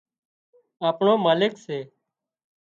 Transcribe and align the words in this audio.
آپڻو 0.87 1.13
مالڪ 1.25 1.51
سي 1.65 1.77